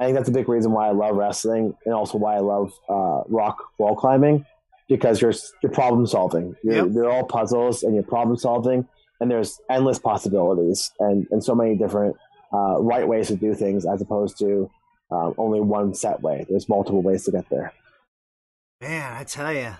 [0.00, 2.72] I think that's a big reason why I love wrestling and also why I love
[2.88, 4.46] uh, rock wall climbing
[4.88, 6.54] because you're you're problem solving.
[6.62, 6.86] You're, yep.
[6.90, 8.88] They're all puzzles and you're problem solving
[9.20, 12.16] and there's endless possibilities and, and so many different
[12.52, 14.70] uh, right ways to do things as opposed to
[15.10, 16.46] uh, only one set way.
[16.48, 17.72] There's multiple ways to get there.
[18.80, 19.74] Man, I tell you,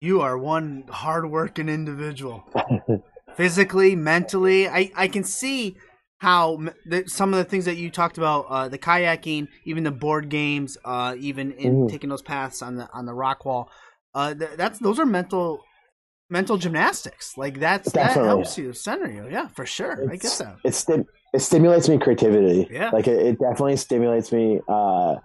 [0.00, 2.44] you are one hardworking individual.
[3.34, 5.76] Physically, mentally, I, I can see
[6.18, 6.58] how
[7.06, 10.76] some of the things that you talked about, uh, the kayaking, even the board games,
[10.84, 11.88] uh, even in Mhm.
[11.88, 13.70] taking those paths on the on the rock wall.
[14.14, 15.62] Uh, th- that's those are mental
[16.30, 17.36] mental gymnastics.
[17.36, 19.28] Like that's that helps you center you.
[19.30, 19.92] Yeah, for sure.
[20.04, 20.56] I get It's- that.
[20.64, 22.68] It sti- it stimulates me creativity.
[22.70, 22.90] Yeah.
[22.90, 25.16] Like it, it definitely stimulates me, uh,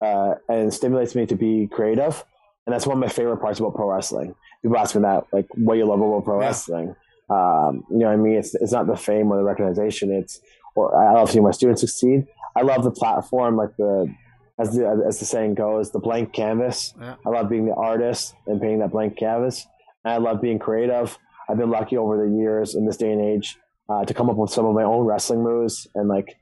[0.00, 2.24] uh, and stimulates me to be creative.
[2.66, 4.34] And that's one of my favorite parts about pro wrestling.
[4.62, 6.46] People ask me that, like, what you love about pro Yeah.
[6.46, 6.94] wrestling.
[7.28, 10.12] Um, you know, what I mean, it's it's not the fame or the recognition.
[10.12, 10.40] It's,
[10.76, 12.26] or I love seeing my students succeed.
[12.54, 14.14] I love the platform, like the,
[14.60, 16.94] as the as the saying goes, the blank canvas.
[17.00, 17.14] Yeah.
[17.26, 19.66] I love being the artist and painting that blank canvas.
[20.04, 21.18] I love being creative.
[21.48, 24.36] I've been lucky over the years in this day and age uh, to come up
[24.36, 26.36] with some of my own wrestling moves and like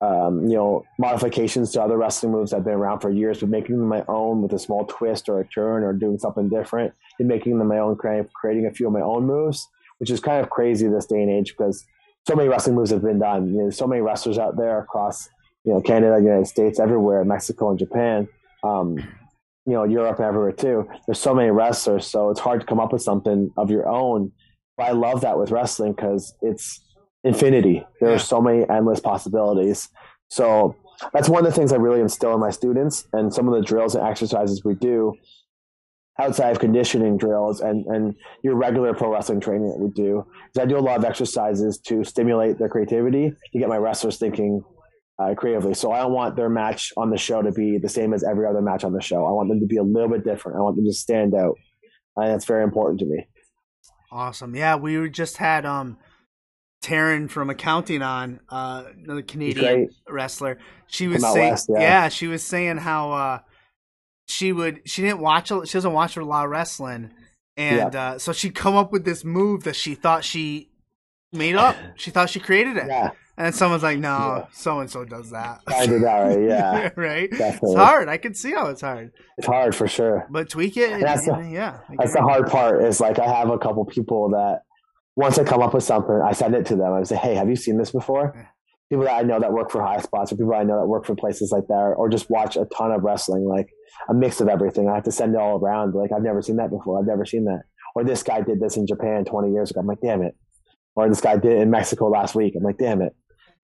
[0.00, 3.48] um, you know modifications to other wrestling moves that have been around for years, but
[3.48, 6.92] making them my own with a small twist or a turn or doing something different
[7.18, 10.42] and making them my own, creating a few of my own moves, which is kind
[10.42, 11.86] of crazy this day and age because
[12.26, 13.48] so many wrestling moves have been done.
[13.48, 15.28] You know, there's so many wrestlers out there across
[15.64, 18.28] you know Canada, United States, everywhere, Mexico, and Japan.
[18.62, 18.98] Um,
[19.66, 20.88] you know, Europe and everywhere too.
[21.06, 24.32] There's so many wrestlers, so it's hard to come up with something of your own.
[24.76, 26.80] But I love that with wrestling because it's
[27.22, 27.86] infinity.
[28.00, 29.88] There are so many endless possibilities.
[30.28, 30.76] So
[31.12, 33.62] that's one of the things I really instill in my students, and some of the
[33.62, 35.14] drills and exercises we do
[36.20, 40.24] outside of conditioning drills and, and your regular pro wrestling training that we do
[40.54, 44.16] is I do a lot of exercises to stimulate their creativity to get my wrestlers
[44.16, 44.62] thinking
[45.18, 45.74] uh, creatively.
[45.74, 48.46] So I don't want their match on the show to be the same as every
[48.46, 49.26] other match on the show.
[49.26, 50.58] I want them to be a little bit different.
[50.58, 51.56] I want them to stand out.
[52.16, 53.26] And that's very important to me.
[54.10, 54.54] Awesome.
[54.54, 55.98] Yeah, we just had um
[56.82, 59.88] Taryn from accounting on, uh another Canadian great.
[60.08, 60.58] wrestler.
[60.86, 61.80] She was saying west, yeah.
[61.80, 62.08] yeah.
[62.08, 63.38] she was saying how uh
[64.28, 67.10] she would she didn't watch a, she doesn't watch a lot of wrestling.
[67.56, 70.70] And uh so she'd come up with this move that she thought she
[71.34, 71.76] made up.
[71.96, 72.86] She thought she created it.
[72.86, 75.60] Yeah, And someone's like, No, so and so does that.
[75.66, 76.40] I did that right.
[76.48, 77.30] Yeah, right?
[77.30, 77.70] definitely.
[77.72, 78.08] It's hard.
[78.08, 79.12] I can see how it's hard.
[79.38, 80.26] It's hard for sure.
[80.30, 81.80] But tweak it and, That's the- and- yeah.
[81.90, 82.82] I That's the hard part.
[82.84, 84.60] Is like I have a couple people that
[85.16, 86.92] once I come up with something, I send it to them.
[86.92, 88.46] I say, "Hey, have you seen this before?" Yeah.
[88.90, 91.06] People that I know that work for high spots, or people I know that work
[91.06, 93.68] for places like that, or just watch a ton of wrestling, like
[94.08, 94.88] a mix of everything.
[94.88, 95.94] I have to send it all around.
[95.94, 96.98] Like I've never seen that before.
[96.98, 97.62] I've never seen that.
[97.94, 99.80] Or this guy did this in Japan 20 years ago.
[99.80, 100.36] I'm like, damn it.
[100.96, 102.54] Or this guy did it in Mexico last week.
[102.56, 103.14] I'm like, damn it.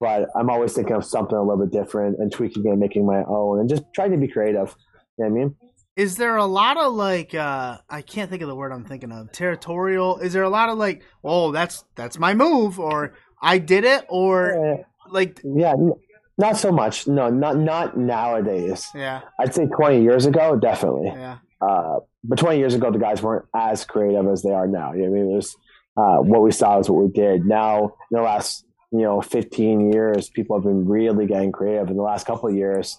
[0.01, 3.23] But I'm always thinking of something a little bit different and tweaking and making my
[3.29, 4.75] own and just trying to be creative.
[5.19, 5.57] You know what I mean?
[5.97, 9.12] Is there a lot of like uh I can't think of the word I'm thinking
[9.12, 9.31] of.
[9.33, 10.19] Territorial?
[10.19, 13.12] Is there a lot of like, "Oh, that's that's my move," or
[13.43, 14.85] "I did it," or Yeah.
[15.12, 15.93] like, Yeah, n-
[16.38, 17.07] not so much.
[17.07, 18.87] No, not not nowadays.
[18.95, 21.09] yeah, I'd say 20 years ago, definitely.
[21.09, 24.93] yeah, Uh, but 20 years ago, the guys weren't as creative as they are now.
[24.95, 25.33] You know what I mean?
[25.33, 25.57] It was
[25.96, 27.44] uh, what we saw is what we did.
[27.44, 31.88] Now, in the last you know 15 years, people have been really getting creative.
[31.90, 32.98] In the last couple of years,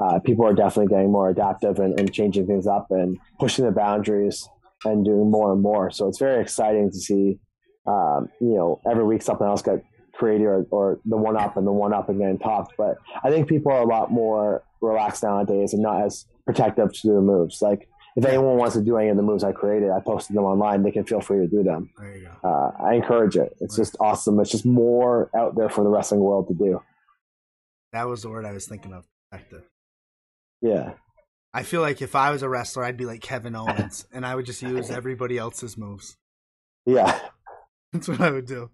[0.00, 3.72] uh, people are definitely getting more adaptive and, and changing things up and pushing the
[3.72, 4.48] boundaries
[4.84, 5.90] and doing more and more.
[5.90, 7.38] So it's very exciting to see.
[7.86, 9.78] Um, you know, every week something else got
[10.14, 12.74] created or, or the one up and the one up and getting topped.
[12.76, 17.08] But I think people are a lot more relaxed nowadays and not as protective to
[17.08, 17.60] the moves.
[17.62, 20.44] Like if anyone wants to do any of the moves I created, I posted them
[20.44, 20.82] online.
[20.82, 21.90] They can feel free to do them.
[21.98, 22.48] there you go.
[22.48, 23.56] Uh, I encourage it.
[23.60, 24.38] It's just awesome.
[24.40, 26.82] It's just more out there for the wrestling world to do.
[27.92, 29.04] That was the word I was thinking of.
[30.60, 30.92] Yeah.
[31.52, 34.34] I feel like if I was a wrestler, I'd be like Kevin Owens, and I
[34.34, 36.16] would just use everybody else's moves.
[36.86, 37.18] Yeah.
[37.92, 38.70] That's what I would do.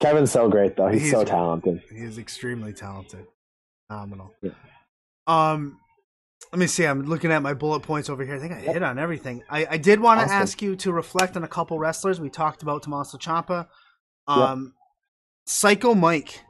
[0.00, 0.88] Kevin's so great though.
[0.88, 1.82] He's, He's- so talented.
[1.90, 3.26] He is extremely talented,
[3.88, 4.32] phenomenal.
[4.42, 4.50] Yeah.
[5.26, 5.80] Um,
[6.52, 6.84] let me see.
[6.84, 8.36] I'm looking at my bullet points over here.
[8.36, 9.42] I think I hit on everything.
[9.50, 10.36] I, I did want to Awesome.
[10.36, 12.20] ask you to reflect on a couple wrestlers.
[12.20, 13.66] We talked about Tommaso Ciampa.
[14.28, 14.74] Um,
[15.46, 16.42] Psycho Mike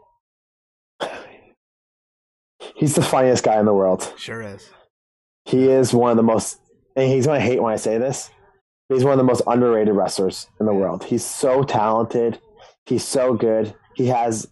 [2.74, 4.12] He's the funniest guy in the world.
[4.18, 4.68] sure is.
[5.44, 6.58] He is one of the most,
[6.96, 8.30] and he's going to hate when I say this.
[8.88, 11.04] He's one of the most underrated wrestlers in the world.
[11.04, 12.38] He's so talented.
[12.86, 13.74] He's so good.
[13.94, 14.48] He has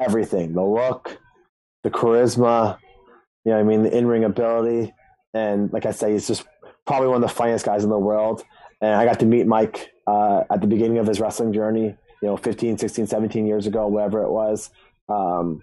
[0.00, 1.18] everything the look,
[1.84, 2.78] the charisma,
[3.44, 4.92] you know, I mean, the in ring ability.
[5.34, 6.44] And like I say, he's just
[6.86, 8.44] probably one of the funniest guys in the world.
[8.80, 12.28] And I got to meet Mike uh, at the beginning of his wrestling journey, you
[12.28, 14.70] know, 15, 16, 17 years ago, whatever it was.
[15.08, 15.62] Um,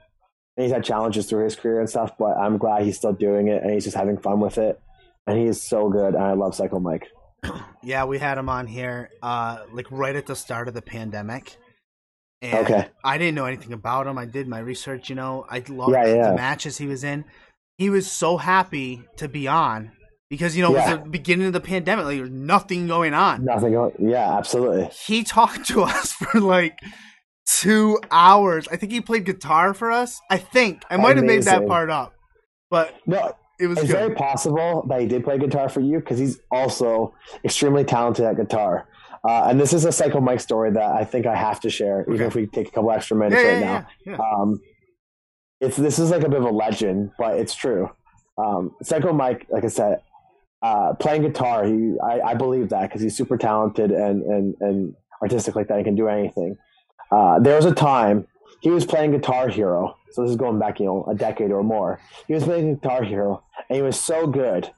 [0.58, 3.48] and he's had challenges through his career and stuff, but I'm glad he's still doing
[3.48, 4.80] it and he's just having fun with it.
[5.28, 6.14] And he is so good.
[6.14, 7.08] And I love Psycho Mike.
[7.84, 11.56] Yeah, we had him on here, uh, like right at the start of the pandemic.
[12.42, 12.88] And Okay.
[13.04, 14.18] I didn't know anything about him.
[14.18, 15.08] I did my research.
[15.08, 16.30] You know, I loved Yeah, yeah.
[16.32, 17.26] the matches he was in.
[17.78, 19.92] He was so happy to be on
[20.30, 22.06] because you know it was the beginning of the pandemic.
[22.06, 23.44] Like there was nothing going on.
[23.44, 23.74] Nothing.
[23.76, 23.94] Else.
[24.00, 24.90] Yeah, absolutely.
[25.06, 26.78] He talked to us for like
[27.46, 28.68] two hours.
[28.70, 30.20] I think he played guitar for us.
[30.30, 32.14] I think I might have made that part up,
[32.70, 33.98] but No, it was it's good.
[33.98, 38.38] very possible that he did play guitar for you because he's also extremely talented at
[38.38, 38.88] guitar.
[39.28, 42.06] Uh, and this is a Psycho Mike story that I think I have to share,
[42.14, 43.88] even if we take a couple extra minutes yeah, right yeah, now.
[44.06, 44.18] yeah, yeah.
[44.40, 44.62] Um,
[45.62, 47.90] it's this is like a bit of a legend, but it's true.
[48.38, 50.02] Um, Psycho Mike, like I said,
[50.62, 54.96] uh, playing guitar, he I, I believe that because he's super talented and, and and
[55.22, 55.78] artistic like that.
[55.78, 56.58] He can do anything.
[57.12, 58.28] Uh, there was a time
[58.62, 61.64] he was playing Guitar Hero, so this is going back, you know, a decade or
[61.64, 62.00] more.
[62.28, 64.72] He was playing Guitar Hero, and he was so good.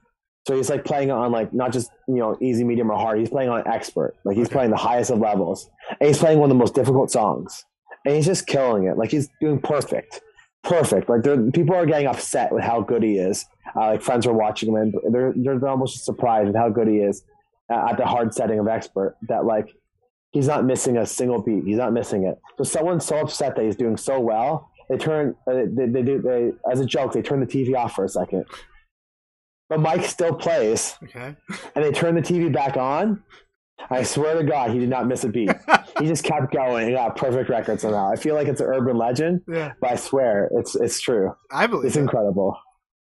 [0.48, 3.20] So he's like playing on like not just you know easy, medium, or hard.
[3.20, 4.16] He's playing on expert.
[4.24, 4.54] Like he's Okay.
[4.56, 7.66] playing the highest of levels, and he's playing one of the most difficult songs,
[8.06, 8.98] and he's just killing it.
[8.98, 10.22] Like he's doing perfect,
[10.67, 11.10] perfect.
[11.10, 13.45] Like people are getting upset with how good he is.
[13.75, 16.97] Uh, like friends are watching him, and they're they're almost surprised with how good he
[16.97, 17.23] is
[17.71, 19.15] uh, at the hard setting of expert.
[19.23, 19.73] That like
[20.32, 21.63] he's not missing a single beat.
[21.63, 22.39] He's not missing it.
[22.58, 26.21] So someone's so upset that he's doing so well, they turn uh, they, they do
[26.21, 28.45] they as a joke they turn the TV off for a second.
[29.69, 31.36] But Mike still plays, okay.
[31.75, 33.21] and they turn the TV back on.
[33.90, 35.52] I swear to God, he did not miss a beat.
[36.00, 38.12] he just kept going and got perfect record somehow.
[38.12, 41.34] I feel like it's an urban legend, Yeah, but I swear it's it's true.
[41.52, 42.02] I believe It's it.
[42.02, 42.58] incredible.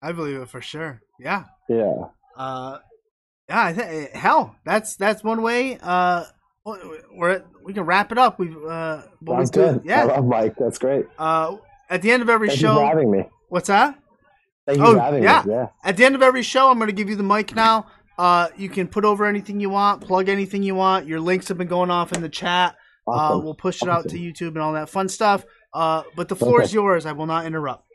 [0.02, 1.02] I believe it for sure.
[1.20, 1.46] Yeah.
[1.68, 1.94] Yeah.
[2.38, 2.78] Uh,
[3.50, 3.62] yeah.
[3.66, 5.78] I think hell, that's that's one way.
[5.82, 6.26] Uh,
[6.66, 8.40] we're we can wrap it up.
[8.40, 9.78] We've uh, what we Sounds do- good.
[9.80, 10.04] I Yeah.
[10.06, 10.56] love Mike.
[10.58, 11.06] That's great.
[11.18, 11.58] Uh,
[11.90, 13.24] at the end of every Thank you for show, having me.
[13.50, 13.98] what's that?
[14.68, 15.44] Thank you Oh, for having yeah.
[15.46, 15.52] me.
[15.54, 15.68] Yeah.
[15.84, 17.88] At the end of every show, I'm going to give you the mic now.
[18.20, 21.08] Uh, you can put over anything you want, plug anything you want.
[21.08, 22.76] Your links have been going off in the chat.
[23.08, 25.46] Uh, we'll push it out to YouTube and all that fun stuff.
[25.74, 27.06] Uh, but the floor is yours.
[27.06, 27.86] I will not interrupt.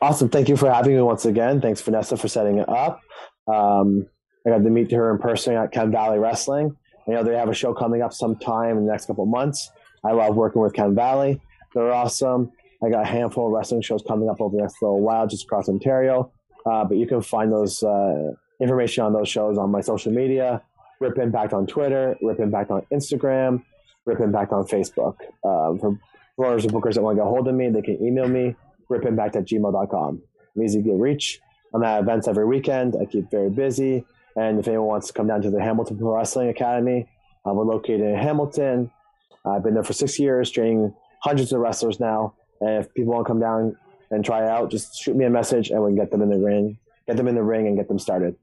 [0.00, 0.30] Awesome.
[0.30, 1.60] Thank you for having me once again.
[1.60, 3.02] Thanks, Vanessa, for setting it up.
[3.46, 4.06] Um,
[4.46, 6.74] I got to meet her in person at Chem Valley Wrestling.
[7.06, 9.70] You know, they have a show coming up sometime in the next couple of months.
[10.04, 11.38] I love working with Chem Valley.
[11.74, 12.50] They're awesome.
[12.82, 15.44] I got a handful of wrestling shows coming up over the next little while just
[15.44, 16.32] across Ontario.
[16.64, 20.62] Uh, but you can find those uh, information on those shows on my social media.
[21.00, 23.62] Rip Impact on Twitter, Rip Impact on Instagram,
[24.06, 25.16] Rip Impact on Facebook.
[25.44, 25.98] Um, for
[26.36, 28.54] runners and bookers that want to get a hold of me, they can email me,
[28.90, 30.22] ripimpact at gmail.com.
[30.56, 31.40] I'm easy to get reach.
[31.72, 32.96] I'm at events every weekend.
[33.00, 34.04] I keep very busy.
[34.36, 37.08] And if anyone wants to come down to the Hamilton Pro Wrestling Academy,
[37.46, 38.90] uh, we're located in Hamilton.
[39.44, 42.34] I've been there for six years, training hundreds of wrestlers now.
[42.60, 43.76] And if people want to come down
[44.10, 46.30] and try it out, just shoot me a message and we can get them in
[46.30, 48.36] the ring, get them in the ring and get them started.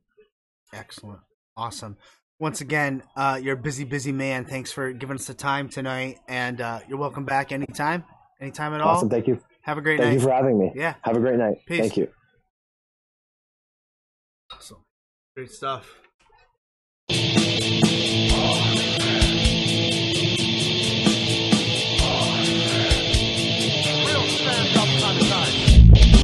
[0.74, 1.20] Excellent.
[1.58, 1.98] Awesome.
[2.40, 4.46] Once again, uh, you're a busy, busy man.
[4.46, 6.20] Thanks for giving us the time tonight.
[6.28, 8.04] And uh, you're welcome back anytime.
[8.40, 8.96] Anytime at all.
[8.96, 9.10] Awesome.
[9.10, 9.40] Thank you.
[9.62, 10.14] Have a great Thank night.
[10.16, 10.72] you for having me.
[10.76, 10.96] yeah.
[11.04, 11.58] Have a great night.
[11.68, 11.82] Peace.
[11.82, 12.08] Thank you.
[14.52, 14.84] Awesome.
[15.36, 15.94] Great stuff.